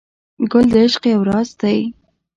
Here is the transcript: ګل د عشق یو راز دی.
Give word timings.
ګل 0.51 0.65
د 0.73 0.75
عشق 0.85 1.03
یو 1.13 1.21
راز 1.29 1.49
دی. 1.61 1.79